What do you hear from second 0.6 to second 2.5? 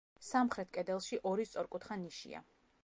კედელში ორი სწორკუთხა ნიშია.